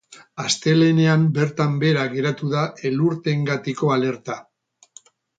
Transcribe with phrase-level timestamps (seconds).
[0.43, 4.39] Astelehenean bertan behera geratu da elurteengatiko alerta.